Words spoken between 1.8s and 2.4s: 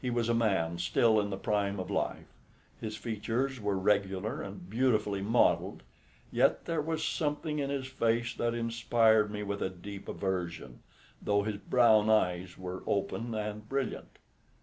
life.